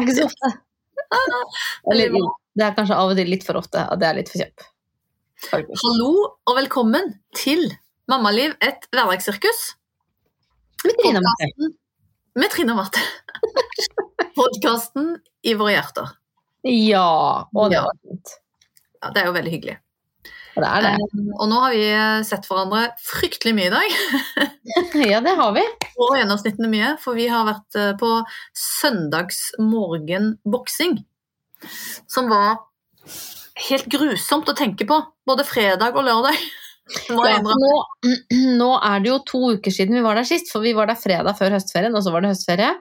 [0.00, 0.50] Ikke så ofte.
[1.90, 2.14] Eller,
[2.56, 4.66] det er kanskje av og til litt for ofte at det er litt for kjapp.
[5.82, 6.10] Hallo
[6.46, 7.62] og velkommen til
[8.10, 9.60] Mammaliv, et hverdagssirkus.
[10.84, 11.70] Med Trine Marte.
[12.40, 13.02] Med Trine Marte.
[14.38, 15.14] Podkasten
[15.46, 16.12] i våre hjerter.
[16.68, 17.84] Ja, og det Ja.
[17.88, 18.34] var fint.
[19.00, 19.76] Ja, det er jo veldig hyggelig.
[20.56, 20.90] Det er det.
[20.98, 21.04] Eh,
[21.38, 21.84] Og nå har vi
[22.26, 23.88] sett hverandre fryktelig mye i dag.
[25.10, 25.64] Ja, det har vi.
[25.98, 28.08] Og gjennomsnittene mye, for vi har vært eh, på
[28.56, 30.92] søndagsmorgenboksing.
[32.10, 32.50] Som var
[33.68, 34.96] helt grusomt å tenke på.
[35.28, 36.36] Både fredag og lørdag.
[37.06, 37.54] Ja, nå,
[38.58, 40.98] nå er det jo to uker siden vi var der sist, for vi var der
[40.98, 42.72] fredag før høstferien, og så var det høstferie.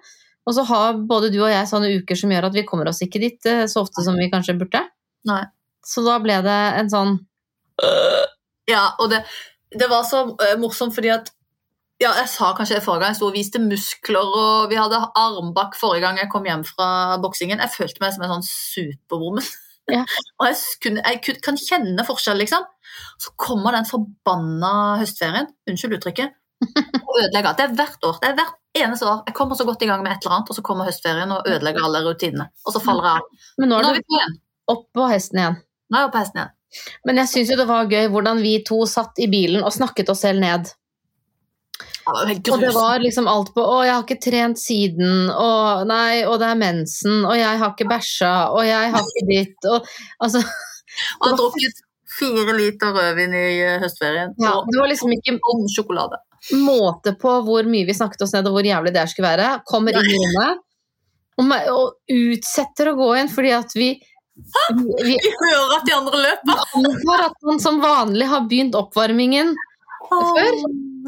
[0.50, 3.04] Og så har både du og jeg sånne uker som gjør at vi kommer oss
[3.06, 4.82] ikke dit eh, så ofte som vi kanskje burde.
[5.30, 5.44] Nei.
[5.86, 7.20] Så da ble det en sånn
[8.70, 9.24] Ja, og det,
[9.74, 11.32] det var så eh, morsomt fordi at
[12.00, 15.02] ja, Jeg sa kanskje det forrige gang, jeg sto og viste muskler, og vi hadde
[15.20, 17.60] armbakk forrige gang jeg kom hjem fra boksingen.
[17.60, 19.50] Jeg følte meg som en sånn superwoman.
[19.92, 20.06] Ja.
[20.40, 22.64] og jeg, kunne, jeg kan kjenne forskjell, liksom.
[23.20, 26.38] Så kommer den forbanna høstferien, unnskyld uttrykket,
[27.04, 27.58] og ødelegger.
[27.60, 28.22] Det er hvert år.
[28.24, 29.20] Det er hvert eneste år.
[29.28, 31.52] Jeg kommer så godt i gang med et eller annet, og så kommer høstferien og
[31.52, 32.48] ødelegger alle rutinene.
[32.64, 33.44] Og så faller jeg av.
[33.60, 34.16] Men nå er du
[34.72, 35.60] opp på hesten igjen.
[35.92, 36.56] Nå er jeg på hesten igjen.
[37.08, 40.12] Men jeg syns jo det var gøy hvordan vi to satt i bilen og snakket
[40.14, 40.70] oss selv ned.
[42.10, 46.40] Og det var liksom alt på 'Å, jeg har ikke trent siden', og 'Nei, og
[46.42, 49.86] det er mensen', og 'Jeg har ikke bæsja', og 'Jeg har ikke ditt', og
[50.20, 50.40] altså
[51.22, 51.76] Og jeg har drukket
[52.20, 54.34] fire liter rødvin i eh, høstferien.
[54.42, 56.18] ja, Det var liksom ikke om sjokolade.
[56.56, 59.62] måte på hvor mye vi snakket oss ned, og hvor jævlig det skulle være.
[59.68, 60.58] Kommer inn i rommet
[61.40, 63.90] og, og utsetter å gå inn fordi at vi
[65.06, 66.64] vi hører at de andre løper.
[66.76, 69.56] Vi antar at man som vanlig har begynt oppvarmingen,
[70.10, 70.56] Før?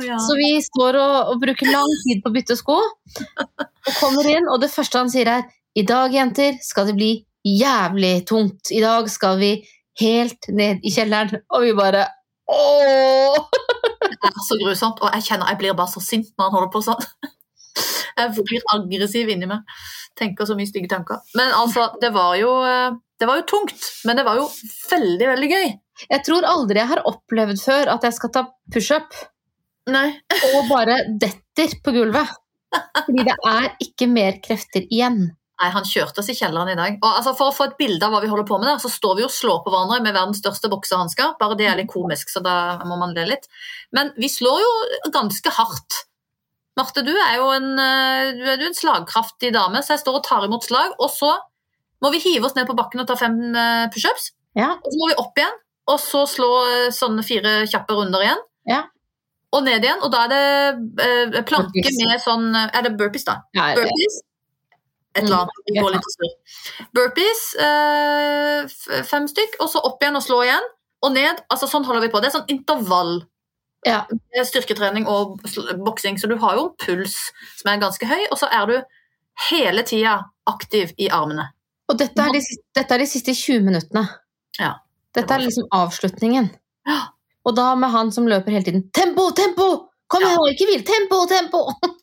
[0.05, 0.17] Ja.
[0.21, 2.77] så vi står og, og bruker lang tid på å bytte sko.
[2.77, 5.45] Og kommer inn, og det første han sier er
[5.77, 7.11] I dag, jenter, skal det bli
[7.47, 8.71] jævlig tungt.
[8.71, 9.55] I dag skal vi
[10.01, 11.41] helt ned i kjelleren.
[11.53, 12.07] Og vi bare
[12.51, 13.45] Ååå!
[14.11, 16.71] Det er så grusomt, og jeg kjenner jeg blir bare så sint når han holder
[16.73, 17.05] på sånn.
[18.19, 19.63] Jeg blir aggressiv inni meg.
[20.21, 21.21] Tenker så mye stygge tanker.
[21.37, 24.47] Men altså, det var jo eh, Det var jo tungt, men det var jo
[24.89, 25.67] veldig, veldig gøy.
[26.09, 29.19] Jeg tror aldri jeg har opplevd før at jeg skal ta pushup
[29.91, 32.33] og bare detter på gulvet.
[32.71, 35.23] Fordi det er ikke mer krefter igjen.
[35.61, 36.95] Nei, han kjørte oss i kjelleren i dag.
[37.01, 38.89] Og altså, For å få et bilde av hva vi holder på med der, så
[38.89, 41.35] står vi og slår på hverandre med verdens største boksehansker.
[41.41, 42.55] Bare det er litt komisk, så da
[42.87, 43.45] må man le litt.
[43.93, 44.71] Men vi slår jo
[45.13, 46.05] ganske hardt.
[46.79, 50.23] Marte, du er jo en, eh, du er en slagkraftig dame, så jeg står og
[50.27, 50.93] tar imot slag.
[50.99, 51.33] Og så
[52.01, 54.31] må vi hive oss ned på bakken og ta fem eh, pushups.
[54.55, 55.59] Ja, Og så må vi opp igjen,
[55.91, 58.41] og så slå eh, sånne fire kjappe runder igjen.
[58.71, 58.81] Ja.
[59.51, 61.97] Og ned igjen, og da er det planke Burpees.
[62.07, 63.41] med sånn Er det burpees, da?
[63.57, 63.73] ja.
[63.75, 64.21] Burpees.
[65.11, 65.57] Et eller annet.
[65.67, 66.85] Vi går litt i surr.
[66.95, 70.69] Burpees, eh, fem stykk, og så opp igjen og slå igjen.
[71.03, 71.41] Og ned.
[71.51, 72.21] altså Sånn holder vi på.
[72.23, 73.17] Det er sånn intervall.
[73.87, 74.03] Ja.
[74.45, 75.39] Styrketrening og
[75.85, 76.19] boksing.
[76.21, 77.15] Så du har jo en puls
[77.57, 78.75] som er ganske høy, og så er du
[79.49, 80.19] hele tida
[80.49, 81.47] aktiv i armene.
[81.89, 82.41] Og dette er, de,
[82.77, 84.05] dette er de siste 20 minuttene.
[84.59, 84.75] Ja.
[85.15, 86.51] Dette er liksom avslutningen.
[86.87, 86.99] Ja.
[87.43, 89.87] Og da med han som løper hele tiden 'Tempo, tempo!
[90.07, 90.29] Kom Ja.
[90.29, 90.83] igjen, ikke hvil!
[90.85, 91.65] Tempo, tempo!'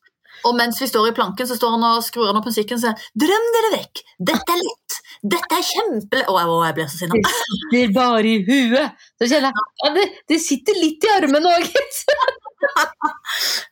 [0.47, 2.84] Og mens vi står i planken, så står han og skrur han opp musikken og
[2.84, 4.03] sier 'Drøm dere vekk!
[4.31, 4.99] Dette er lett!
[5.34, 6.22] Dette er kjempe...
[6.31, 7.19] Å, å, jeg blir så sinna.
[7.19, 9.06] Det sitter bare i huet.
[9.19, 12.03] Så kjenner jeg ja, det, det sitter litt i armene òg, gitt.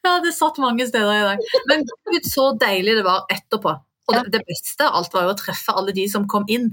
[0.06, 1.62] Ja, det satt mange steder i dag.
[1.66, 3.72] Men gud, så deilig det var etterpå.
[4.06, 6.68] Og det, det beste av alt var jo å treffe alle de som kom inn.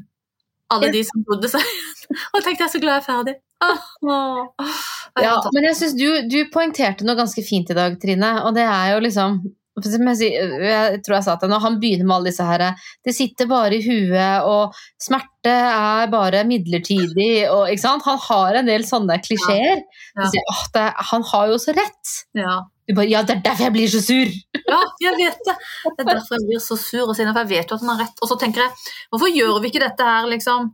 [0.73, 1.65] Alle de som bodde seg.
[2.13, 3.35] Og jeg tenkte jeg er så glad jeg er ferdig.
[3.63, 4.77] Åh, åh.
[5.13, 8.35] Det er Ja, men jeg syns du, du poengterte noe ganske fint i dag, Trine,
[8.45, 12.15] og det er jo liksom som jeg, tror jeg sa til henne, Han begynner med
[12.15, 12.63] alle disse her
[13.03, 17.49] Det sitter bare i huet, og smerte er bare midlertidig.
[17.49, 18.05] Og, ikke sant?
[18.05, 19.81] Han har en del sånne klisjeer.
[20.13, 20.29] Ja.
[20.29, 22.13] Så «Åh, det, Han har jo så rett!
[22.37, 22.61] Ja.
[22.87, 24.31] Du bare, ja, det er derfor jeg blir så sur!
[24.73, 25.55] ja, jeg vet det.
[25.85, 28.03] Det er derfor jeg blir så sur og siden jeg vet jo at han har
[28.05, 28.19] rett.
[28.21, 30.69] Og så tenker jeg, hvorfor gjør vi ikke dette her liksom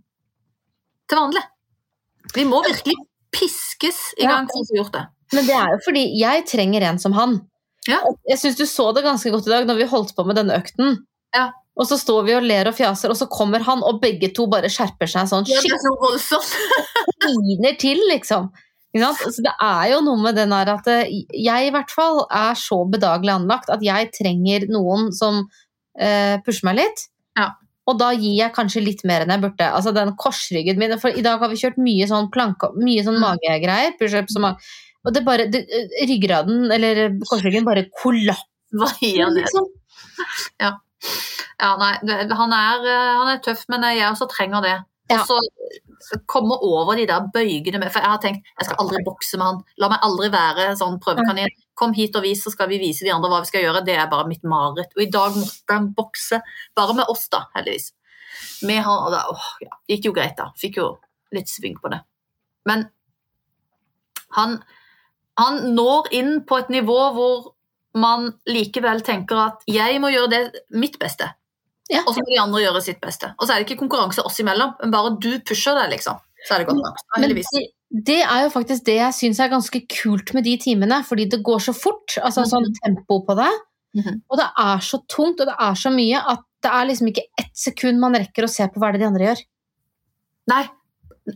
[1.09, 1.45] til vanlig?
[2.35, 2.97] Vi må virkelig
[3.33, 5.05] piskes i gang for å få gjort det.
[5.37, 7.37] Men det er jo fordi jeg trenger en som han.
[7.89, 7.99] Ja.
[8.29, 10.55] Jeg syns du så det ganske godt i dag når vi holdt på med denne
[10.61, 10.99] økten.
[11.35, 11.49] Ja.
[11.79, 14.45] Og så står vi og ler og fjaser, og så kommer han, og begge to
[14.51, 16.49] bare skjerper seg sånn Ja, det er så voldsomt.
[17.23, 18.49] kliner til, liksom.
[18.97, 22.57] Så det er jo noe med den her at eh, jeg i hvert fall er
[22.57, 25.43] så bedagelig anlagt at jeg trenger noen som
[25.99, 27.05] eh, pusher meg litt.
[27.37, 27.51] Ja.
[27.89, 29.69] Og da gir jeg kanskje litt mer enn jeg burde.
[29.77, 33.17] Altså den korsryggen min For i dag har vi kjørt mye sånn planke, mye sånn
[33.21, 33.23] Mm.
[33.29, 33.95] magegreier.
[34.01, 34.73] Pushups og mage.
[35.07, 35.63] Og det bare det,
[36.09, 39.33] Ryggraden, eller korsryggen, bare kollapser.
[39.39, 39.69] Liksom.
[41.59, 44.75] Ja, nei, han er, eh, han er tøff, men jeg også trenger det.
[45.11, 45.17] Ja.
[45.19, 45.27] Og
[46.03, 49.39] så komme over de der bøygene med For jeg har tenkt jeg skal aldri bokse
[49.39, 49.59] med han.
[49.81, 51.51] La meg aldri være sånn prøvekanin.
[51.79, 53.83] Kom hit og vis, så skal vi vise de andre hva vi skal gjøre.
[53.87, 54.95] Det er bare mitt mareritt.
[54.95, 56.41] Og i dag måtte han bokse,
[56.77, 57.91] bare med oss, da, heldigvis.
[58.67, 60.49] Med han, og da, åh, ja, det gikk jo greit, da.
[60.59, 60.89] Fikk jo
[61.35, 62.01] litt sving på det.
[62.69, 62.87] Men
[64.37, 64.59] han,
[65.39, 67.49] han når inn på et nivå hvor
[67.99, 70.41] man likevel tenker at jeg må gjøre det
[70.77, 71.31] mitt beste.
[71.89, 72.03] Ja.
[72.05, 73.31] Og så må de andre gjøre sitt beste.
[73.39, 76.19] Og så er det ikke konkurranse oss imellom, men bare du pusher det, liksom.
[76.45, 76.99] Så er det godt nok.
[77.15, 77.49] Men Heldigvis.
[77.89, 81.41] det, er jo faktisk det jeg syns er ganske kult med de timene, fordi det
[81.45, 82.15] går så fort.
[82.21, 83.49] Altså sånn tempo på det.
[83.97, 84.21] Mhm.
[84.29, 87.25] Og det er så tungt, og det er så mye at det er liksom ikke
[87.39, 89.41] ett sekund man rekker å se på hva det er de andre gjør.
[90.53, 90.65] Nei.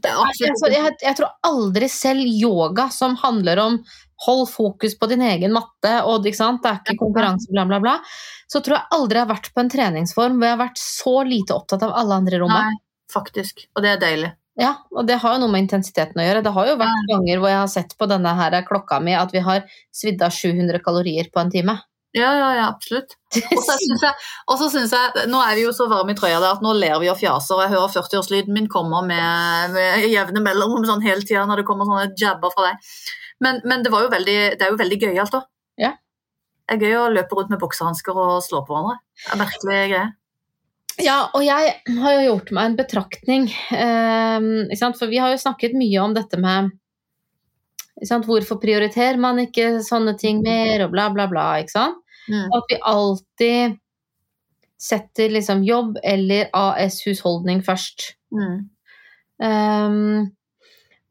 [0.02, 3.80] Altså, jeg, jeg tror aldri selv yoga som handler om
[4.26, 7.98] hold fokus på din egen matte, og det er ikke konkurranse, bla, bla, bla,
[8.48, 11.16] så tror jeg aldri jeg har vært på en treningsform hvor jeg har vært så
[11.28, 12.72] lite opptatt av alle andre i rommet.
[12.72, 13.66] Nei, faktisk.
[13.76, 14.32] Og det er deilig.
[14.60, 16.44] Ja, og det har jo noe med intensiteten å gjøre.
[16.46, 19.34] Det har jo vært ganger hvor jeg har sett på denne her klokka mi at
[19.34, 21.80] vi har svidd av 700 kalorier på en time.
[22.14, 23.16] Ja, ja, ja, absolutt.
[23.56, 26.76] Og så syns jeg, Nå er vi jo så varme i trøya der at nå
[26.78, 31.02] ler vi og fjaser, og jeg hører 40-årslyden min kommer med, med jevne mellomrom sånn
[31.06, 32.92] hele tida når det kommer sånne jabber fra deg.
[33.44, 35.42] Men, men det, var jo veldig, det er jo veldig gøyalt, da.
[35.82, 35.96] Ja.
[36.70, 39.02] Det er gøy å løpe rundt med boksehansker og slå på hverandre.
[39.24, 40.14] Det er merkelige greier.
[41.02, 45.74] Ja, og jeg har jo gjort meg en betraktning, eh, for vi har jo snakket
[45.74, 46.70] mye om dette med?
[48.04, 51.48] Hvorfor prioriterer man ikke sånne ting mer, og bla, bla, bla.
[51.62, 52.03] ikke sant?
[52.30, 52.52] Mm.
[52.56, 53.80] At vi alltid
[54.84, 58.14] setter liksom jobb eller AS-husholdning først.
[58.36, 58.58] Mm.
[59.44, 60.32] Um,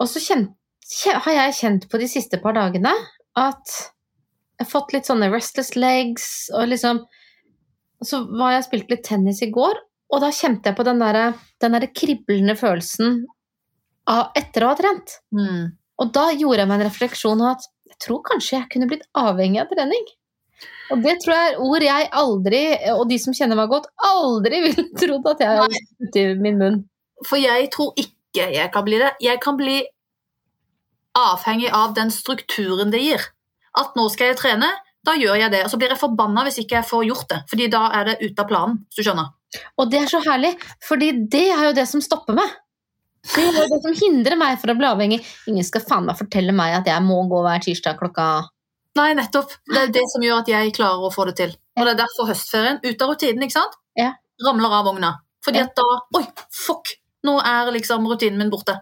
[0.01, 0.53] og så kjent,
[1.07, 2.93] har jeg kjent på de siste par dagene
[3.39, 3.75] at
[4.59, 7.07] jeg har fått litt sånne restless legs, og liksom
[8.03, 9.79] Så var jeg spilt spilte litt tennis i går,
[10.11, 11.29] og da kjente jeg på den derre
[11.63, 13.21] den der kriblende følelsen
[14.11, 15.15] av etter å ha trent.
[15.31, 15.71] Mm.
[16.03, 19.07] Og da gjorde jeg meg en refleksjon om at jeg tror kanskje jeg kunne blitt
[19.15, 20.03] avhengig av trening.
[20.93, 22.63] Og det tror jeg er ord jeg aldri,
[22.93, 26.61] og de som kjenner meg godt, aldri ville trodd at jeg hadde putt i min
[26.61, 26.79] munn.
[27.29, 29.13] For jeg tror ikke jeg kan bli det.
[29.23, 29.81] Jeg kan bli
[31.19, 33.29] avhengig av den strukturen det gir.
[33.79, 34.69] At nå skal jeg trene,
[35.07, 35.63] da gjør jeg det.
[35.67, 38.19] Og så blir jeg forbanna hvis ikke jeg får gjort det, fordi da er det
[38.23, 38.83] ute av planen.
[38.89, 39.33] hvis du skjønner.
[39.81, 40.55] Og det er så herlig,
[40.85, 42.59] fordi det er jo det som stopper meg.
[43.23, 45.21] Det er jo det som hindrer meg fra å bli avhengig.
[45.51, 48.27] Ingen skal faen meg fortelle meg at jeg må gå hver tirsdag klokka
[48.99, 49.53] Nei, nettopp.
[49.73, 51.53] Det er det som gjør at jeg klarer å få det til.
[51.79, 53.79] Og det er derfor høstferien, ut av rutinen, ikke sant?
[53.99, 54.11] Ja.
[54.45, 55.13] Ramler av vogna.
[55.45, 55.65] Fordi Ja.
[55.65, 55.87] at da
[56.19, 56.93] Oi, fuck!
[57.25, 58.75] Nå er liksom rutinen min borte.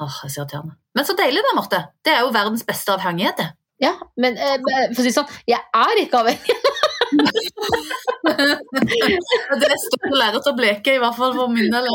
[0.00, 0.76] Åh, jeg er så irriterende.
[0.94, 1.80] Men så deilig da, Marte.
[2.04, 3.48] Det er jo verdens beste avhengighet, det.
[3.80, 4.56] Ja, men eh,
[4.94, 6.57] for å si sånn, jeg er ikke avhengig.
[9.62, 11.86] Det står lerret å bleke, i hvert fall for min del.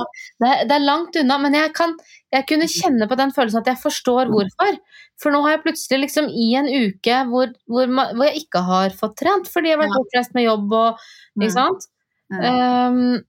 [0.41, 1.95] Det er, det er langt unna, men jeg, kan,
[2.33, 4.77] jeg kunne kjenne på den følelsen at jeg forstår hvorfor.
[5.21, 8.95] For nå har jeg plutselig liksom i en uke hvor, hvor, hvor jeg ikke har
[8.97, 11.03] fått trent, fordi jeg har vært bortreist med jobb og
[11.37, 11.53] Ikke Mm.
[11.53, 11.85] sant?
[12.33, 13.19] Um,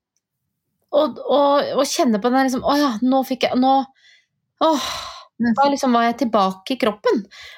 [0.95, 3.73] og, og, og kjenne på den liksom Å ja, nå fikk jeg Nå
[4.65, 4.87] Åh,
[5.35, 5.51] Mm.
[5.59, 7.17] da liksom var jeg tilbake i kroppen.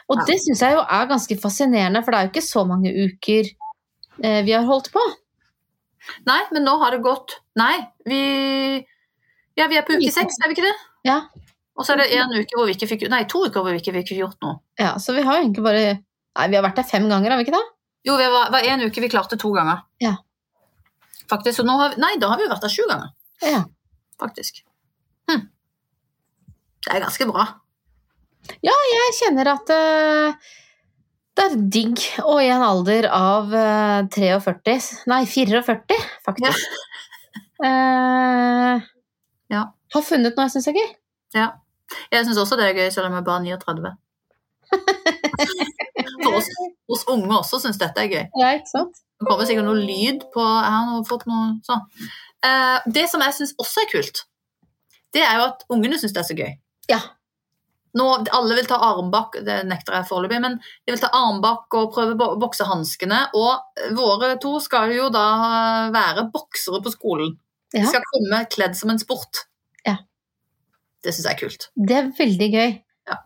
[0.08, 2.88] Og det syns jeg jo er ganske fascinerende, for det er jo ikke så mange
[2.88, 3.50] uker
[4.24, 5.02] eh, vi har holdt på.
[6.28, 7.74] Nei, men nå har det gått Nei,
[8.06, 8.20] vi
[9.56, 10.74] Ja, vi er på uke seks, er vi ikke det?
[11.08, 11.20] Ja.
[11.76, 13.80] Og så er det en uke hvor vi ikke fikk Nei, to uker hvor vi
[13.82, 14.60] ikke fikk gjort noe.
[14.80, 17.46] Ja, så vi har egentlig bare Nei, vi har vært der fem ganger, har vi
[17.48, 17.64] ikke det?
[18.06, 19.82] Jo, det var, var en uke vi klarte to ganger.
[20.02, 20.14] Ja.
[21.30, 21.56] Faktisk.
[21.58, 23.08] Så nå har vi, nei, da har vi jo vært der sju ganger.
[23.42, 23.62] Ja.
[24.20, 24.60] Faktisk.
[25.30, 25.46] Hm.
[26.86, 27.46] Det er ganske bra.
[28.62, 30.52] Ja, Jeg kjenner at eh,
[31.36, 36.66] det er digg Og i en alder av eh, 43 Nei, 44, faktisk.
[37.64, 38.82] Eh,
[39.52, 39.62] Ja.
[39.94, 40.88] Har funnet noe jeg syns er gøy.
[41.36, 41.46] Ja.
[42.10, 43.92] Jeg syns også det er gøy, selv om jeg bare er 39.
[46.24, 46.48] For oss,
[46.90, 48.24] oss unge også syns dette er gøy.
[48.40, 48.98] Ja, ikke sant?
[49.16, 51.84] Det kommer sikkert noe lyd på Jeg har fått noe sånn.
[52.44, 54.24] Eh, det som jeg syns også er kult,
[55.14, 56.50] det er jo at ungene syns det er så gøy.
[56.90, 57.00] Ja.
[57.96, 61.92] Nå, alle vil ta armbakk, det nekter jeg foreløpig, men de vil ta armbakk og
[61.94, 63.22] prøve å bokse hanskene.
[63.38, 65.26] Og våre to skal jo da
[65.94, 67.36] være boksere på skolen.
[67.74, 69.46] De skal komme kledd som en sport.
[69.86, 69.98] Ja.
[71.04, 71.68] Det syns jeg er kult.
[71.76, 72.74] Det er veldig gøy.
[73.10, 73.20] Ja.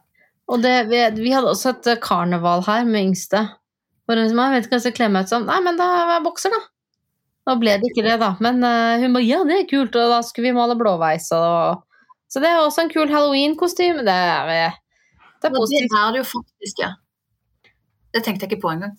[0.50, 3.44] Og det, vi, vi hadde også et eh, karneval her med yngste.
[4.06, 5.46] Hvor hun sa, jeg vet ikke hva jeg skal kle meg ut som.
[5.50, 6.62] Nei, men da er jeg bokser, da.
[7.48, 8.32] Da ble det ikke det, da.
[8.42, 11.30] Men uh, hun ba ja, det er kult, og da skulle vi male blåveis.
[11.36, 11.86] Og...
[12.30, 14.04] Så det er også en kul halloween-kostyme.
[14.06, 14.76] Det er,
[15.42, 15.90] Det er positivt.
[15.90, 16.90] det er det jo faktisk, ja.
[18.14, 18.96] Det tenkte jeg ikke på engang.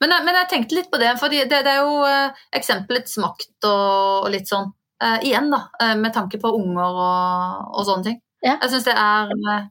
[0.00, 3.16] Men, jeg- men jeg tenkte litt på det, for det, det er jo eh, eksempelets
[3.22, 4.72] makt og, og litt sånn.
[5.02, 8.20] Eh, igjen, da, eh, med tanke på unger og, og sånne ting.
[8.42, 8.56] Ja.
[8.62, 9.66] Jeg syns det er eh,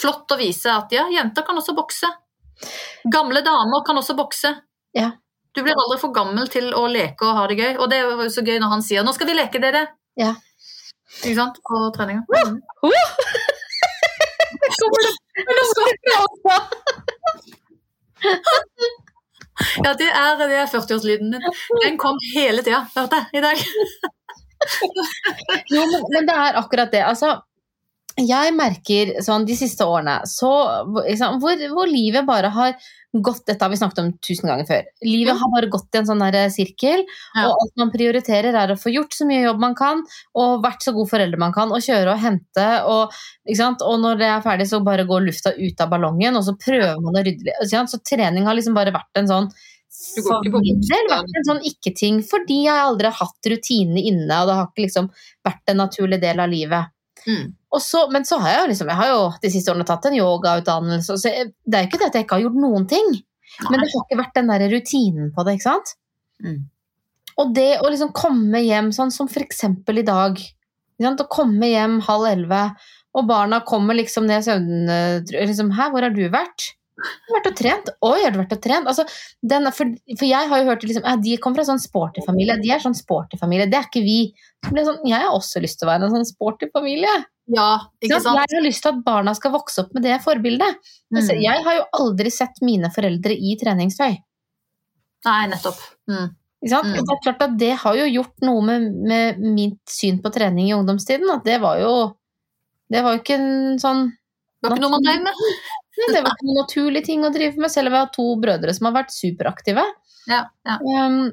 [0.00, 2.08] flott å vise at ja, jenter kan også bokse.
[3.12, 4.54] Gamle damer kan også bokse.
[4.96, 5.10] Ja.
[5.54, 7.72] Du blir aldri for gammel til å leke og ha det gøy.
[7.82, 9.88] Og det er jo så gøy når han sier 'nå skal vi leke, dere'.
[10.16, 10.34] Ja.
[11.18, 11.58] Ikke sant?
[11.66, 12.22] På treninga.
[19.84, 21.44] Ja, det er, det er 40-årslyden din.
[21.84, 23.56] Den kom hele tida, hørte jeg, i dag.
[25.74, 27.02] Jo, men, men det er akkurat det.
[27.04, 27.34] Altså,
[28.18, 30.50] jeg merker sånn de siste årene så,
[31.06, 32.74] liksom, hvor, hvor livet bare har
[33.10, 34.84] gått Dette har vi snakket om tusen ganger før.
[35.02, 37.00] Livet har bare gått i en sånn der sirkel,
[37.34, 37.48] Ja.
[37.48, 40.04] og alt man prioriterer, er å få gjort så mye jobb man kan,
[40.38, 43.10] og vært så god forelder man kan, og kjøre og hente, og,
[43.50, 47.02] og når det er ferdig, så bare går lufta ut av ballongen, og så prøver
[47.02, 47.58] man å rydde.
[47.66, 51.08] Så trening har liksom bare vært en sånn Du går ikke på for min del
[51.10, 54.86] vært en sånn ikke-ting, fordi jeg aldri har hatt rutinene inne, og det har ikke
[54.86, 55.10] liksom
[55.42, 56.94] vært en naturlig del av livet.
[57.26, 57.56] Mm.
[57.78, 61.14] Så, men så har jeg liksom, jeg har jo de siste årene tatt en yogautdannelse,
[61.22, 63.12] så jeg, det er jo ikke det at jeg ikke har gjort noen ting,
[63.68, 65.92] men det har ikke vært den der rutinen på det, ikke sant?
[66.42, 66.64] Mm.
[67.38, 70.40] Og det å liksom komme hjem sånn som for eksempel i dag,
[71.00, 72.64] å komme hjem halv elleve,
[73.14, 76.72] og barna kommer liksom ned i liksom, hæ, hvor har du vært?
[77.00, 77.90] Jeg har vært og trent.
[78.06, 78.88] Oi, har du vært og trent?
[78.90, 79.04] Altså,
[79.52, 82.58] den, for, for jeg har jo hørt liksom, ja, de kommer fra sånn sporty familie,
[82.60, 84.20] de er sånn sporty familie, det er ikke vi.
[84.68, 87.12] Er sånn, jeg har også lyst til å være en sånn sporty familie.
[87.50, 88.38] Ja, ikke Sant?
[88.38, 90.76] Jeg har lyst til at barna skal vokse opp med det forbildet.
[91.10, 91.42] Altså, Mm.
[91.42, 94.20] Jeg har jo aldri sett mine foreldre i treningstøy.
[95.26, 95.80] Nei, nettopp.
[96.08, 96.28] Mm.
[96.60, 96.92] Mm.
[96.92, 100.68] Det er klart at det har jo gjort noe med, med mitt syn på trening
[100.68, 101.30] i ungdomstiden.
[101.32, 102.16] At det var jo
[102.90, 104.10] Det var jo ikke en sånn
[104.60, 105.44] Det var ikke noe man drev med.
[106.08, 108.88] Det var en naturlig ting å drive med, selv om jeg har to brødre som
[108.88, 109.84] har vært superaktive.
[110.30, 110.78] Ja, ja.
[110.80, 111.30] Um,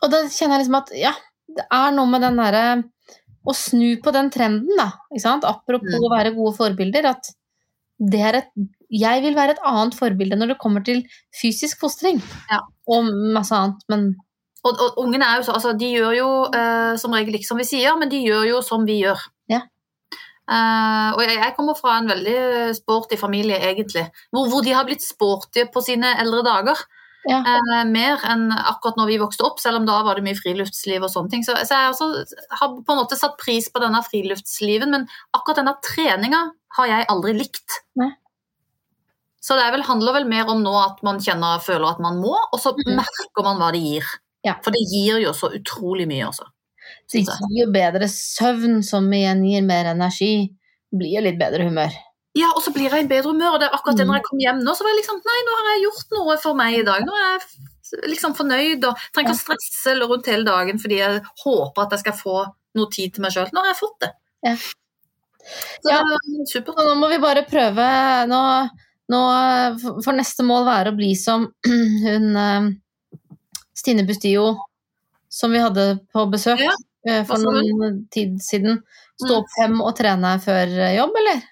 [0.00, 1.12] og da kjenner jeg liksom at ja,
[1.56, 2.64] det er noe med den derre
[3.48, 4.90] Å snu på den trenden, da.
[5.08, 5.44] Ikke sant?
[5.48, 6.02] Apropos Mm.
[6.04, 7.06] å være gode forbilder.
[7.08, 7.30] At
[7.98, 8.50] det er et
[8.92, 12.20] Jeg vil være et annet forbilde når det kommer til fysisk fostring.
[12.50, 12.58] Ja.
[12.88, 14.16] Og masse annet, men
[14.62, 17.56] Og, og ungene er jo så, altså, de gjør jo eh, som regel ikke som
[17.56, 19.16] vi sier, men de gjør jo som vi gjør.
[20.50, 22.38] Eh, og jeg, jeg kommer fra en veldig
[22.74, 26.82] sporty familie, egentlig, hvor, hvor de har blitt sporty på sine eldre dager.
[27.28, 27.42] Ja.
[27.44, 31.04] Uh, mer enn akkurat når vi vokste opp, selv om da var det mye friluftsliv
[31.04, 31.44] og sånne ting.
[31.44, 32.08] Så, så jeg også
[32.56, 35.04] har på en måte satt pris på denne friluftsliven, men
[35.36, 36.46] akkurat denne treninga
[36.78, 37.82] har jeg aldri likt.
[38.00, 38.08] Nei.
[39.40, 42.18] Så det er vel, handler vel mer om nå at man kjenner, føler at man
[42.20, 42.90] må, og så mm.
[42.98, 44.08] merker man hva det gir.
[44.46, 44.56] Ja.
[44.64, 46.48] For det gir jo så utrolig mye, altså.
[47.12, 50.50] Gir jo bedre søvn, som igjen gir mer energi.
[50.94, 51.90] Blir jo litt bedre humør.
[52.38, 53.54] Ja, og så blir jeg i bedre humør.
[53.56, 54.10] Og det er akkurat det Mm.
[54.12, 56.36] når jeg kom hjem nå, så var jeg liksom Nei, nå har jeg gjort noe
[56.38, 57.00] for meg i dag.
[57.06, 61.22] Nå er jeg liksom fornøyd og trenger ikke å stresse rundt hele dagen fordi jeg
[61.44, 62.36] håper at jeg skal få
[62.78, 63.50] noe tid til meg sjøl.
[63.52, 64.12] Nå har jeg fått det.
[64.46, 64.54] Ja.
[65.82, 65.98] Så Ja.
[65.98, 66.76] er supert.
[66.76, 68.40] Nå må vi bare prøve Nå,
[69.10, 69.20] nå
[70.04, 72.70] får neste mål være å bli som hun eh,
[73.74, 74.58] Stine Bustio,
[75.28, 76.74] som vi hadde på besøk Ja,
[77.28, 77.60] for sa du?
[77.70, 78.82] noen tid siden.
[79.20, 79.38] Stå Mm.
[79.42, 81.42] opp fem og trene før eh, jobb, eller?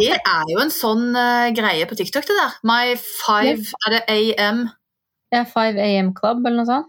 [0.00, 2.54] Det er jo en sånn uh, greie på TikTok, det der.
[2.64, 4.62] My five Er det AM
[5.32, 6.88] Ja, 5 AM Club, eller noe sånt.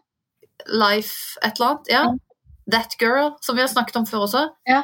[0.72, 1.92] Life et eller annet?
[1.92, 2.04] Ja.
[2.08, 2.16] Ja.
[2.72, 4.46] That Girl, som vi har snakket om før også.
[4.70, 4.84] Ja,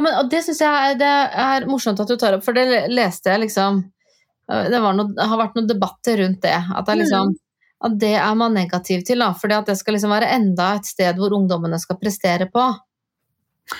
[0.00, 1.10] men og det syns jeg er, det
[1.44, 3.82] er morsomt at du tar opp, for det leste jeg liksom
[4.50, 6.54] eh, Det, var noe, har vært noen debatter rundt det.
[6.56, 7.34] At, det er liksom,
[7.84, 11.34] at det er man negativ til, at det skal liksom være enda et sted hvor
[11.36, 12.64] ungdommene skal prestere på.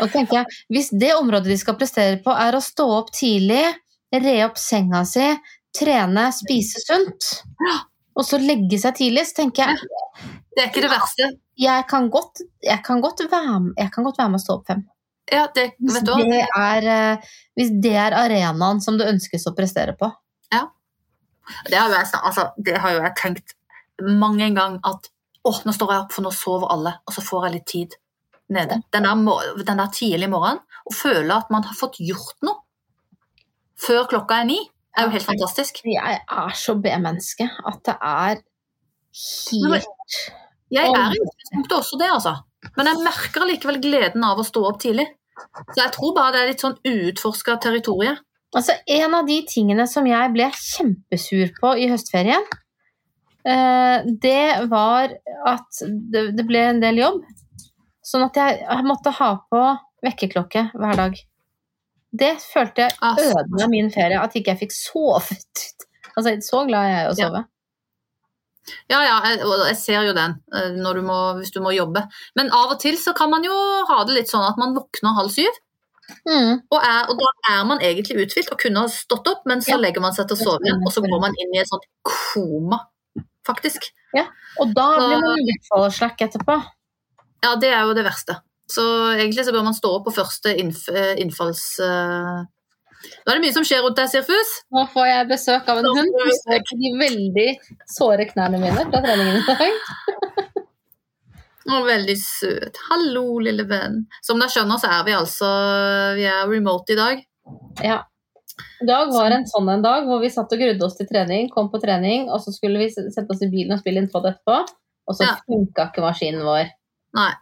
[0.00, 3.64] Og tenker jeg, Hvis det området de skal prestere på, er å stå opp tidlig,
[4.14, 5.26] re opp senga si,
[5.76, 7.30] trene, spise sunt,
[8.14, 9.80] og så legge seg tidlig, så tenker jeg
[10.54, 11.30] Det er ikke det verste.
[11.58, 14.58] jeg kan godt, jeg kan godt, være, med- jeg kan godt være med å stå
[14.60, 14.84] opp fem.
[15.32, 16.20] Ja, det, Hvis vet du hva?
[16.28, 17.16] det, er, eh,
[17.56, 20.12] hvis det er arenaen som det ønskes å prestere på.
[21.68, 23.52] Det har jo jeg, altså, det har jo jeg tenkt
[24.02, 25.10] mange en gang at
[25.44, 27.96] å, nå står jeg opp, for nå sover alle, og så får jeg litt tid
[28.54, 28.80] nede.
[28.94, 32.60] Den der, den der tidlig morgenen, og føle at man har fått gjort noe
[33.84, 34.58] før klokka er ni,
[34.94, 35.82] er jo helt fantastisk.
[35.88, 39.88] Jeg er så B-menneske at det er helt
[40.74, 42.36] Jeg er i utgangspunktet også det, altså.
[42.78, 45.06] Men jeg merker allikevel gleden av å stå opp tidlig.
[45.74, 48.16] Så jeg tror bare det er litt sånn uutforska territorium.
[48.54, 52.46] Altså, en av de tingene som jeg ble kjempesur på i høstferien,
[53.44, 55.12] det var
[55.46, 55.80] at
[56.12, 57.22] det, ble en del jobb.
[58.04, 59.62] Sånn at jeg, måtte ha på
[60.04, 61.18] vekkerklokke hver dag.
[62.14, 65.64] det følte jeg Ah, ødela min ferie, at ikke jeg fikk sovet.
[66.16, 67.44] Altså, så glad er jeg i å sove.
[68.88, 72.04] Ja, ja, jeg, jeg ser jo den eh, når du må, hvis du må jobbe.
[72.38, 73.52] Men av og til så kan man jo
[73.90, 75.52] ha det litt sånn at man våkner halv syv,
[76.28, 76.58] Mm.
[76.68, 79.70] og, er, og da er man egentlig uthvilt og kunne ha stått opp, men så
[79.72, 79.78] Ja.
[79.80, 81.86] legger man seg til å sove igjen, og så går man inn i et sånt
[82.04, 82.76] koma,
[83.46, 83.90] faktisk.
[84.62, 86.58] Og da blir man i hvert fall slack etterpå.
[87.44, 88.38] Ja, det er jo det verste.
[88.70, 88.82] Så
[89.12, 91.64] egentlig så bør man stå opp på første innf eh, innfalls...
[91.82, 92.44] Uh...
[93.04, 94.52] Nå er det mye som skjer rundt deg, Sirfus.
[94.72, 96.70] Nå får jeg besøk av en Nå hund besøk.
[96.80, 97.48] de veldig
[97.92, 100.54] såre knærne mine fra treningen i dag.
[101.64, 102.80] Å, veldig søt.
[102.88, 104.02] Hallo, lille venn.
[104.24, 105.50] Som dere skjønner, så er vi altså
[106.16, 107.22] Vi er remote i dag.
[107.84, 108.00] Ja.
[108.84, 111.46] I dag var en sånn en dag hvor vi satt og grudde oss til trening,
[111.52, 114.20] kom på trening, og så skulle vi sette oss i bilen og spille inn på
[114.20, 114.56] etterpå,
[115.08, 115.36] og så Ja.
[115.48, 116.68] funka ikke maskinen vår.
[117.16, 117.32] Nei.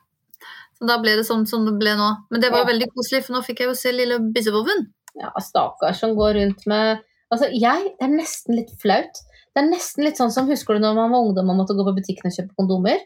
[0.79, 2.11] Så da ble det sånn som det ble nå.
[2.31, 2.71] Men det var Ja.
[2.71, 4.87] veldig koselig, for nå fikk jeg jo se lille Bissevoven.
[5.19, 7.01] Ja, stakkar som går rundt med
[7.33, 9.15] Altså, jeg Det er nesten litt flaut.
[9.55, 11.83] Det er nesten litt sånn som Husker du når man var ungdom og måtte gå
[11.83, 12.99] på butikken og kjøpe kondomer?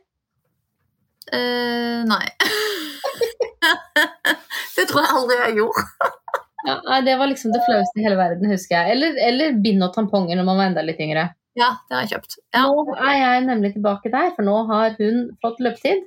[1.33, 2.27] Eh, nei.
[4.77, 5.83] det tror jeg aldri jeg gjorde.
[6.67, 8.97] Ja, nei, Det var liksom det flaueste i hele verden, husker jeg.
[8.97, 11.29] Eller, eller bind og tamponger når man var enda litt yngre.
[11.57, 12.37] Ja, det har jeg kjøpt.
[12.53, 12.65] Ja.
[12.67, 16.03] Nå er jeg nemlig tilbake der, for nå har hun fått løpetid.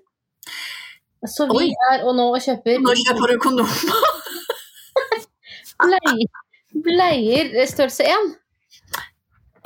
[1.27, 1.71] Så vi Oi.
[1.91, 3.71] er og nå kjøper Nå kjøper du kondom.
[5.83, 6.43] bleier,
[6.85, 8.29] bleier størrelse 1.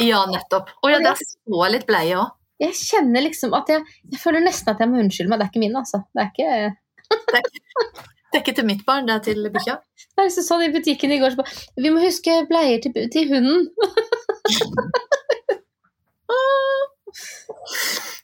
[0.02, 0.72] Ja, nettopp.
[0.82, 2.34] Å ja, der så litt bleie òg.
[2.64, 5.42] Jeg kjenner liksom at jeg, jeg føler nesten at jeg må unnskylde meg.
[5.42, 6.04] Det er ikke min, altså.
[6.14, 9.76] Det er ikke Det er ikke til mitt barn, det er til bikkja.
[10.18, 13.30] Er liksom sånn i butikken i går så bare Vi må huske bleier til, til
[13.30, 13.68] hunden.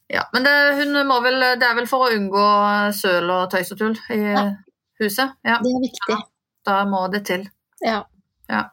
[0.10, 2.46] Ja, men det, hun må vel, det er vel for å unngå
[2.98, 4.46] søl og tøys og tull i Ja.
[5.00, 5.36] huset.
[5.46, 6.18] Ja, Det er viktig.
[6.66, 7.44] da må det til.
[7.86, 8.00] Ja.
[8.50, 8.64] Ja.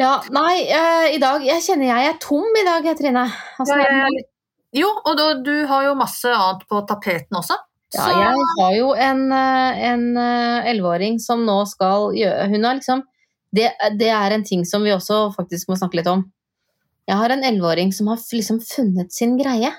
[0.00, 3.26] Ja, nei, eh, i dag Jeg kjenner jeg er tom i dag, Trine.
[3.58, 4.22] Altså, Ja, ja, ja.
[4.72, 7.58] Jo, og da, du har jo masse annet på tapeten også.
[7.96, 12.78] Ja, jeg har jo en eh, en, eh, elleveåring som nå skal gjøre Hun har
[12.78, 13.02] liksom
[13.50, 16.20] det, det er en ting som vi også faktisk må snakke litt om.
[17.10, 19.72] Jeg har en elleveåring som har liksom funnet sin greie.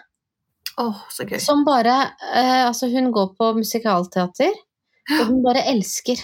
[0.82, 1.40] Oh, så gøy.
[1.40, 1.96] Som bare
[2.34, 4.52] eh, Altså, hun går på musikalteater,
[5.22, 6.20] og hun bare elsker.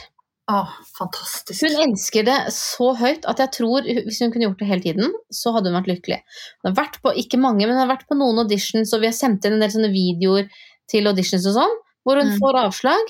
[0.47, 1.63] Oh, fantastisk.
[1.63, 5.15] Hun elsker det så høyt at jeg tror hvis hun kunne gjort det hele tiden,
[5.32, 6.21] så hadde hun vært lykkelig.
[6.62, 9.10] Hun har vært på, ikke mange, men hun har vært på noen auditions, og vi
[9.12, 10.47] har sendt inn en del sånne videoer
[10.89, 12.39] til auditions og sånn, hvor hun Mm.
[12.39, 13.06] får avslag.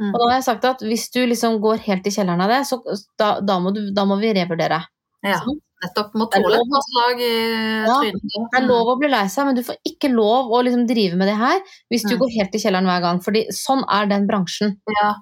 [0.00, 0.12] Mm.
[0.14, 2.62] Og da har jeg sagt at hvis du liksom går helt i kjelleren av det,
[2.66, 2.80] så
[3.18, 4.80] da, da, må, du, da må vi revurdere.
[5.22, 5.60] Ja, Sånn.
[5.84, 6.14] nettopp.
[6.18, 8.22] Må tåle et avslag slag i Ja, trynet.
[8.52, 11.14] Det er lov å bli lei seg, men du får ikke lov å liksom drive
[11.16, 11.60] med det her
[11.92, 12.18] hvis du Mm.
[12.20, 14.78] går helt i kjelleren hver gang, fordi sånn er den bransjen.
[15.00, 15.14] Ja,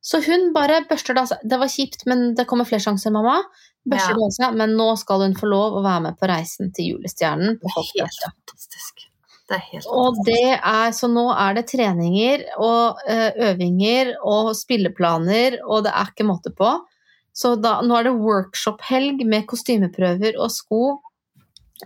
[0.00, 1.38] Så hun bare børster det av seg.
[1.44, 3.42] Det var kjipt, men det kommer flere sjanser, mamma.
[3.86, 4.16] Børster Ja.
[4.16, 6.94] det av seg, men nå skal hun få lov å være med på reisen til
[6.94, 7.58] julestjernen.
[7.60, 8.97] på helt fantastisk.
[9.48, 14.50] Det er helt Og det er, så nå er det treninger og eh, øvinger og
[14.58, 16.74] spilleplaner, og det er ikke måte på.
[17.32, 20.82] Så da, nå er det workshop-helg med kostymeprøver og sko.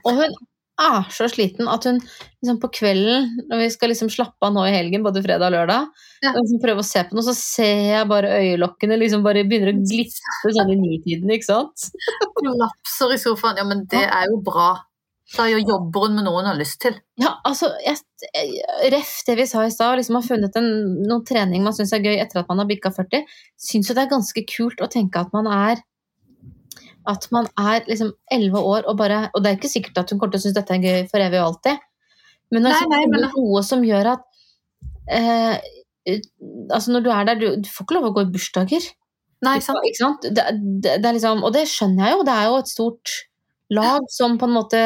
[0.03, 0.35] Og hun
[0.83, 4.65] er så sliten at hun liksom på kvelden, når vi skal liksom slappe av nå
[4.67, 5.91] i helgen, både fredag og lørdag,
[6.25, 6.33] Ja.
[6.33, 9.75] og liksom prøve å se på noe, så ser jeg bare øyelokkene liksom bare begynner
[9.75, 11.91] å glippe sånn i nitiden, ikke sant?
[12.41, 13.61] Kollapser i sofaen.
[13.61, 14.73] Ja, men det er jo bra.
[15.33, 16.97] Da jobber hun med noe hun har lyst til.
[17.21, 17.97] Ja, altså, jeg,
[18.93, 20.67] ref det vi sa i stad, liksom har funnet en,
[21.09, 23.23] noen trening man syns er gøy etter at man har bikka 40,
[23.57, 25.81] syns jo det er ganske kult å tenke at man er
[27.09, 30.21] at man er liksom 11 år og bare Og det er ikke sikkert at hun
[30.21, 31.81] kommer til å synes dette er gøy for evig og alltid,
[32.55, 34.29] men det Nei, er nei, men- noe som gjør at
[35.11, 35.57] eh,
[36.13, 38.87] Altså, når du er der, du, du får ikke lov å gå i bursdager.
[39.47, 39.85] Nei, sant?
[39.87, 40.25] Ikke sant?
[40.35, 40.45] Det,
[40.83, 43.13] det, det er liksom, og det skjønner jeg jo, det er jo et stort
[43.71, 44.81] lag som på en måte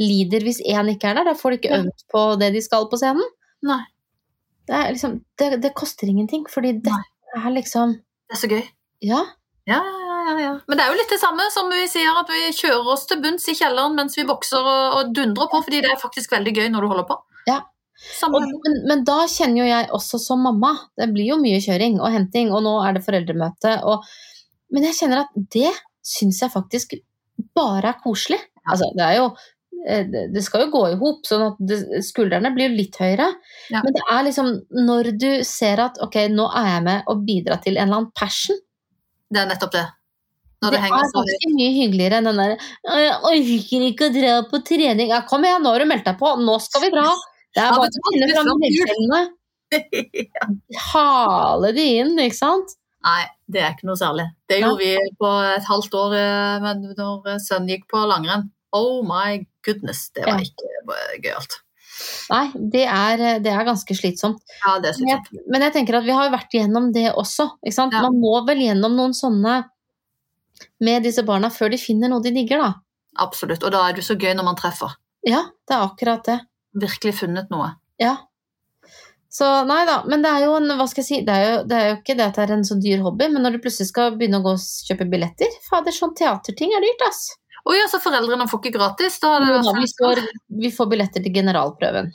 [0.00, 1.30] lider hvis én ikke er der.
[1.30, 3.26] Da får de ikke øvd på det de skal på scenen.
[3.66, 3.82] Nei.
[4.70, 7.02] Det, liksom, det, det koster ingenting, fordi det Nei.
[7.40, 8.62] er liksom Det er så gøy.
[9.04, 9.24] Ja.
[9.68, 10.52] Ja, ja, ja, ja.
[10.66, 13.20] Men det er jo litt det samme som vi sier, at vi kjører oss til
[13.22, 16.54] bunns i kjelleren mens vi bokser og, og dundrer på, fordi det er faktisk veldig
[16.56, 17.18] gøy når du holder på.
[17.50, 17.60] Ja.
[18.30, 21.98] Og, men, men da kjenner jo jeg også som mamma Det blir jo mye kjøring
[22.00, 23.74] og henting, og nå er det foreldremøte.
[23.90, 24.06] Og,
[24.72, 25.74] men jeg kjenner at det
[26.06, 26.96] syns jeg faktisk
[27.56, 28.40] bare er koselig.
[28.64, 29.26] Altså, det er jo
[29.80, 33.30] det det skal jo gå i hop, sånn at skuldrene blir litt høyere.
[33.72, 33.80] Ja.
[33.84, 34.50] Men det er liksom
[34.88, 38.12] når du ser at ok, nå er jeg med og bidrar til en eller annen
[38.16, 38.60] passion.
[39.30, 39.86] Det er nettopp det.
[40.60, 42.50] Når Det det er ganske mye hyggeligere enn den der
[42.84, 45.08] Jeg orker ikke å dra på trening.
[45.08, 47.06] Ja, kom igjen, nå har du meldt deg på, nå skal vi dra.
[47.54, 49.22] Det er Ja, bare vet å finne fram leggskjellene.
[50.90, 52.76] Hale de inn, ikke sant?
[53.06, 54.26] Nei, det er ikke noe særlig.
[54.50, 58.50] Det gjorde vi på et halvt år eh, men når sønnen gikk på langrenn.
[58.76, 60.70] Oh my goodness, det var ikke
[61.24, 61.58] gøyalt.
[62.30, 64.40] Nei, det er, det er ganske slitsomt.
[64.62, 65.32] Ja, det er slitsomt.
[65.32, 65.48] Men jeg.
[65.52, 67.50] men jeg tenker at vi har vært gjennom det også.
[67.66, 67.88] Ja.
[67.98, 69.58] Man må vel gjennom noen sånne
[70.84, 72.72] med disse barna før de finner noe de digger, da.
[73.20, 73.64] Absolutt.
[73.66, 74.96] Og da er det så gøy når man treffer.
[75.26, 76.40] Ja, det er akkurat det.
[76.80, 77.74] Virkelig funnet noe.
[78.00, 78.16] Ja.
[79.30, 81.58] Så nei da, men det er jo en, hva skal jeg si, det er jo,
[81.70, 83.60] det er jo ikke det at det er en så dyr hobby, men når du
[83.62, 87.20] plutselig skal begynne å gå og kjøpe billetter, fader, sånn teaterting er dyrt, ass.
[87.64, 89.18] Å ja, så foreldrene får ikke gratis?
[89.22, 90.22] Da er det Jo da, vi, får,
[90.62, 92.12] vi får billetter til generalprøven.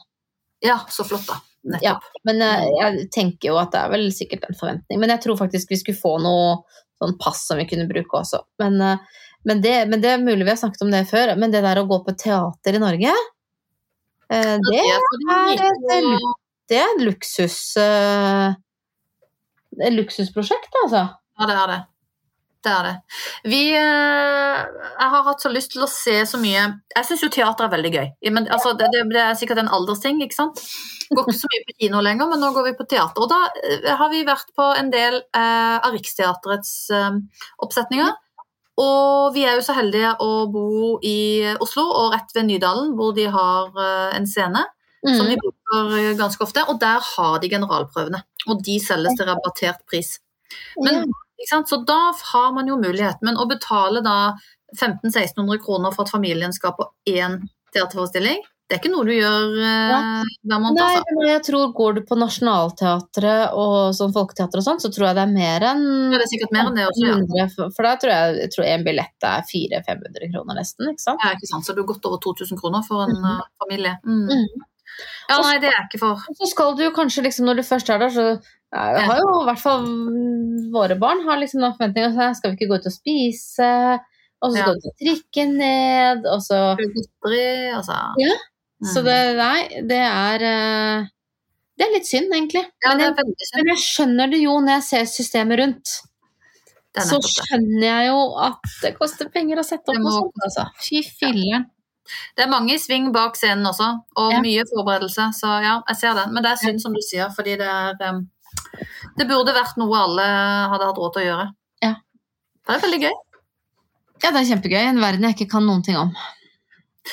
[0.66, 1.42] Ja, så flott, da.
[1.82, 5.00] Ja, men eh, jeg tenker jo at det er vel sikkert en forventning.
[5.02, 6.58] Men jeg tror faktisk vi skulle få noe
[7.02, 8.44] sånn pass som vi kunne bruke også.
[8.62, 11.54] Men, eh, men, det, men det er mulig vi har snakket om det før, men
[11.54, 13.14] det der å gå på teater i Norge,
[14.30, 14.94] eh, det, er
[15.66, 16.22] et
[16.70, 17.60] det er et luksus...
[19.76, 21.04] et luksusprosjekt, altså.
[21.36, 21.82] Ja, det er det.
[22.66, 22.94] Det er det.
[23.46, 24.60] Vi eh,
[24.96, 26.64] Jeg har hatt så lyst til å se så mye
[26.96, 28.08] Jeg syns jo teater er veldig gøy.
[28.34, 30.62] Men, altså, det, det, er sikkert en aldersting, ikke sant.
[31.12, 33.22] Går ikke så mye på kino lenger, men nå går vi på teater.
[33.22, 37.20] Og da eh, har vi vært på en del eh, av Riksteatrets eh,
[37.66, 38.16] oppsetninger.
[38.82, 43.14] Og vi er jo så heldige å bo i Oslo og rett ved Nydalen, hvor
[43.16, 44.66] de har eh, en scene
[45.06, 45.44] som de Mm.
[45.44, 46.64] bruker ganske ofte.
[46.66, 48.24] Og der har de generalprøvene.
[48.50, 50.18] Og de selges til rabattert pris.
[50.82, 51.06] Men.
[51.68, 52.00] Så da
[52.34, 53.18] har man jo mulighet.
[53.22, 54.34] Men å betale da
[54.80, 57.42] 1500-1600 kroner for at familien skal på én
[57.76, 60.80] teaterforestilling, det er ikke noe du gjør eh, hver måned.
[60.80, 61.16] Nei, Altså.
[61.20, 65.18] men jeg tror går du på Nationaltheatret og sånn folketeater og sånn, så tror jeg
[65.20, 65.84] det er mer enn
[66.16, 67.46] Ja, det er sikkert mer enn det også, ja.
[67.76, 71.22] for, da tror jeg, jeg tror en billett er 400-500 kroner nesten, ikke sant?
[71.28, 71.68] ja ikke sant?
[71.68, 73.28] Så det er godt over 2000 kroner for en Mhm.
[73.36, 73.94] eh, familie.
[74.02, 74.26] Mm.
[74.34, 74.66] Mm.
[75.30, 78.00] Ja, nei, det er ikke for så skal du kanskje liksom, når du først er
[78.02, 78.26] der, så
[78.74, 82.12] ja, har jo i hvert fall mm, våre barn har liksom noen forventninger.
[82.16, 83.72] Så skal vi ikke gå ut og spise?
[84.44, 84.74] Og så skal Ja.
[84.74, 88.02] du ta trikken ned, og så godteri, altså.
[88.20, 88.36] Ja,
[88.76, 88.90] Mm.
[88.92, 91.06] Så det, nei, det er eh,
[91.80, 92.66] Det er litt synd, egentlig.
[92.84, 93.56] Ja, Men jeg, synd.
[93.56, 95.94] men jeg skjønner det jo når jeg ser systemet rundt.
[97.00, 100.44] Så skjønner jeg jo at det koster penger å sette opp noe sånt.
[100.44, 100.68] Altså.
[100.84, 101.66] Fy filler'n.
[102.36, 104.42] Det er mange i sving bak scenen også, og Ja.
[104.44, 105.30] mye forberedelse.
[105.40, 106.34] Så ja, jeg ser den.
[106.34, 108.30] Men det er synd, som du sier, fordi det er em,
[109.18, 110.26] Det burde vært noe alle
[110.72, 111.46] hadde hatt råd til å gjøre.
[111.86, 111.94] Ja.
[112.66, 113.14] Det er veldig gøy.
[114.24, 114.82] Ja, det er kjempegøy.
[114.82, 116.14] En verden jeg ikke kan noen ting om.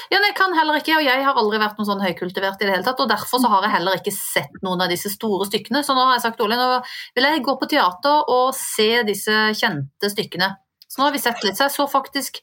[0.08, 2.64] Ja, nei, jeg kan heller ikke, og jeg har aldri vært noe sånn høykultivert i
[2.64, 5.44] det hele tatt, og derfor så har jeg heller ikke sett noen av disse store
[5.50, 5.82] stykkene.
[5.84, 6.78] Så nå har jeg sagt Ole, nå
[7.18, 10.48] vil jeg gå på teater og se disse kjente stykkene.
[10.86, 11.58] Så nå har vi sett litt.
[11.58, 12.40] Så jeg så faktisk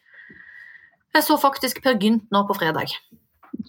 [1.15, 2.93] jeg så faktisk Per Gynt nå på fredag.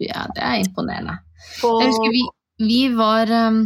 [0.01, 1.17] Ja, det er imponerende.
[1.61, 2.25] På, Jeg husker vi,
[2.61, 3.63] vi var um,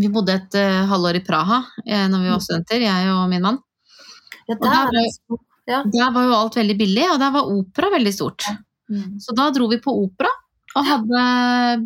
[0.00, 3.44] Vi bodde et uh, halvår i Praha eh, når vi var studenter, jeg og min
[3.44, 3.60] mann.
[4.48, 5.82] ja, og der var, ja.
[5.88, 8.48] Der var jo alt veldig billig, og der var opera veldig stort.
[8.90, 9.20] Mm.
[9.22, 10.32] Så da dro vi på opera
[10.74, 11.24] og hadde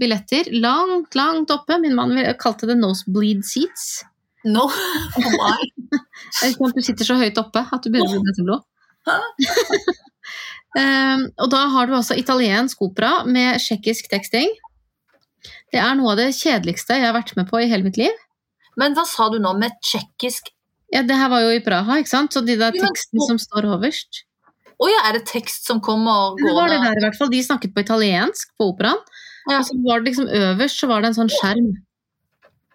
[0.00, 1.76] billetter langt, langt oppe.
[1.82, 4.00] Min mann kalte det nosebleed seats.
[4.48, 4.68] No,
[6.46, 8.64] ikke sånn Du sitter så høyt oppe at du begynner å bli neseblod.
[10.78, 14.48] um, og da har du altså italiensk opera med tsjekkisk teksting.
[15.72, 18.14] Det er noe av det kjedeligste jeg har vært med på i hele mitt liv.
[18.78, 20.52] Men hva sa du nå med tsjekkisk
[20.94, 22.32] Ja, Det her var jo i Praha, ikke sant?
[22.32, 24.22] så de der tekstene som står overst.
[24.78, 26.46] Å ja, er det tekst som kommer og går?
[26.48, 27.30] Det var det der i hvert fall.
[27.32, 29.00] De snakket på italiensk på operaen.
[29.50, 29.58] Ja.
[29.58, 31.72] Og så var det liksom øverst så var det en sånn skjerm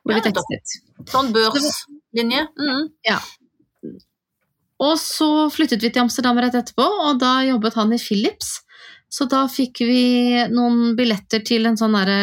[0.03, 0.75] hvor Ja, de tekstet.
[1.07, 2.43] Sånn børslinje?
[2.59, 2.89] Mm.
[4.83, 8.57] Og så flyttet vi til Amsterdam rett etterpå, og da jobbet han i Philips.
[9.13, 12.19] Så da fikk vi noen billetter til en sånn derre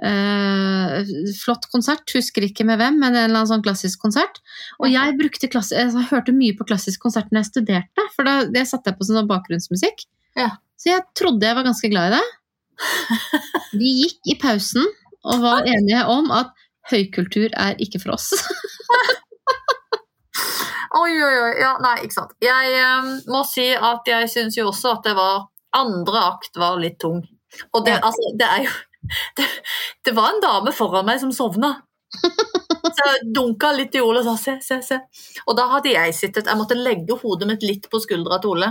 [0.00, 4.40] eh, flott konsert, husker ikke med hvem, men en eller annen sånn klassisk konsert.
[4.80, 5.16] Og jeg
[5.52, 8.92] klassi altså, jeg hørte mye på klassisk konsert når jeg studerte, for da det satte
[8.92, 10.06] jeg på sånn bakgrunnsmusikk.
[10.38, 10.54] Ja.
[10.80, 12.24] Så jeg trodde jeg var ganske glad i det.
[13.80, 14.88] Vi gikk i pausen
[15.22, 16.50] og var enige om at
[16.90, 18.32] høykultur er ikke for oss.
[20.92, 21.52] Oi, oi, oi.
[21.56, 22.34] Ja, nei, ikke sant.
[22.44, 26.76] Jeg um, må si at jeg syns jo også at det var Andre akt var
[26.76, 27.22] litt tung.
[27.72, 28.72] Og det, altså, det er jo
[29.38, 29.48] det,
[30.04, 31.74] det var en dame foran meg som sovna.
[32.92, 34.98] Så jeg dunka litt i Ole og sa se, se, se.
[35.46, 38.68] Og da hadde jeg sittet Jeg måtte legge hodet mitt litt på skuldra til Ole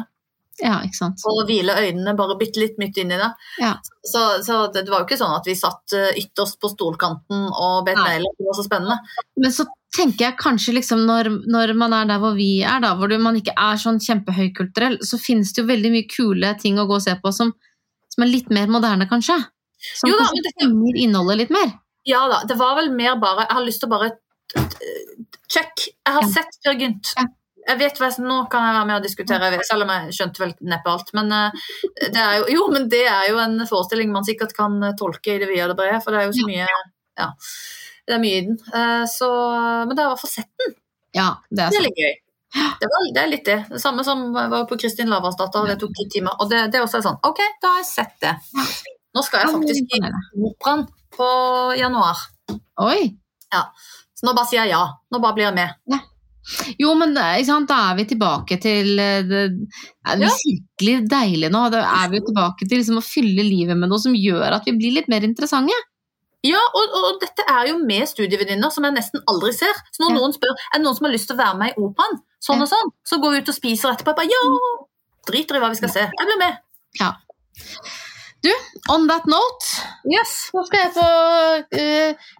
[0.61, 1.23] Ja, ikke sant.
[1.25, 3.29] og hvile øynene bare bitte litt midt inni det.
[3.63, 3.71] Ja.
[4.05, 7.87] Så, så det, var jo ikke sånn at vi satt eh, ytterst på stolkanten og
[7.87, 8.35] bet negler.
[8.37, 8.99] Det var så spennende.
[9.41, 9.65] Men så
[9.95, 13.39] tenker jeg kanskje liksom når, når man er der hvor vi er, da, hvor man
[13.39, 17.05] ikke er sånn kjempehøykulturell, så finnes det jo veldig mye kule ting å gå og
[17.07, 17.55] se på som,
[18.11, 19.39] som er litt mer moderne, kanskje.
[19.95, 21.71] Som Jo da, kanskje men det- trenger innholdet litt mer.
[22.05, 24.11] Ja da, det var vel mer bare Jeg har lyst til å bare
[25.51, 25.85] Check.
[26.05, 26.27] Jeg har Ja.
[26.27, 27.13] sett Per Gynt.
[27.17, 27.23] Ja.
[27.67, 30.53] Jeg vet hva, Nå kan jeg være med og diskutere, selv om jeg skjønte vel
[30.61, 31.11] neppe alt.
[31.13, 31.51] Men eh,
[32.09, 35.35] det er jo, jo, men det er jo en forestilling man sikkert kan eh, tolke
[35.35, 36.67] i det vide og det brede, for det er jo så mye
[37.19, 37.27] Ja,
[38.07, 38.57] det er mye i den.
[38.73, 39.29] Eh, Så,
[39.85, 40.75] men det er i hvert fall sett den.
[41.13, 42.15] Ja, det er Det er litt gøy.
[42.81, 43.59] Det, var, det er litt det.
[43.69, 46.33] Det samme som var på Kristin Lavransdatter, det tok ti timer.
[46.41, 48.33] Og det, det også er sånn OK, da har jeg sett det.
[49.15, 50.01] Nå skal jeg faktisk i
[50.47, 51.27] operaen på
[51.79, 52.17] januar.
[52.85, 53.11] Oi.
[53.51, 54.85] Så nå bare sier jeg ja.
[55.11, 55.99] Nå bare blir jeg med.
[56.81, 59.41] Jo, men ikke sant, da er vi tilbake til eh, det
[60.07, 60.29] er Ja.
[60.31, 61.65] virkelig deilig nå.
[61.73, 64.73] Da er vi tilbake til liksom, å fylle livet med noe som gjør at vi
[64.79, 65.75] blir litt mer interessante.
[66.41, 69.75] Ja, og, og dette er jo med studievenninner som jeg nesten aldri ser.
[69.93, 70.17] Så når Ja.
[70.17, 72.57] noen spør er det noen som har lyst til å være med i operaen, sånn
[72.57, 72.63] Ja.
[72.65, 74.15] og sånn, så går vi ut og spiser etterpå.
[74.15, 74.43] Jeg bare ja!
[75.29, 75.99] Driter i hva vi skal se.
[76.09, 76.57] Jeg blir med.
[78.91, 79.67] On that note,
[80.11, 80.49] Yes.
[80.55, 81.05] nå skal jeg på
[81.79, 82.31] uh,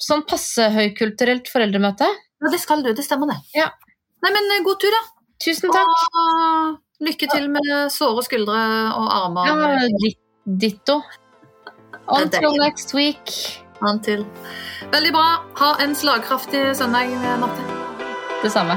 [0.00, 2.06] sånn passe høykulturelt foreldremøte.
[2.40, 2.92] Ja, det skal du.
[2.94, 3.38] Det stemmer, det.
[3.56, 3.70] Ja.
[4.22, 5.00] Nei, men eh, god tur, da.
[5.40, 5.88] Tusen takk.
[6.20, 8.60] Og lykke til med såre skuldre
[9.00, 9.48] og armer.
[9.50, 10.20] Ja, ditt-
[10.60, 11.00] ditto.
[12.10, 13.34] Until next week.
[13.80, 14.26] Until.
[14.92, 15.26] Veldig bra.
[15.62, 17.64] Ha en slagkraftig søndag, Marte.
[18.42, 18.76] Det samme.